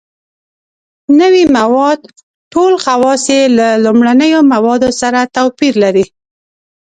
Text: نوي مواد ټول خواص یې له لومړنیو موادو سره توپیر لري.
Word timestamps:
نوي 1.21 1.43
مواد 1.57 1.99
ټول 2.53 2.73
خواص 2.83 3.23
یې 3.35 3.41
له 3.57 3.67
لومړنیو 3.85 4.39
موادو 4.53 4.89
سره 5.01 5.19
توپیر 5.35 5.73
لري. 5.83 6.05